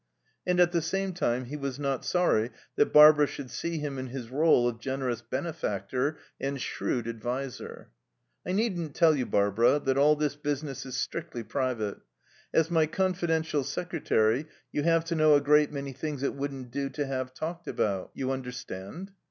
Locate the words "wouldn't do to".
16.33-17.05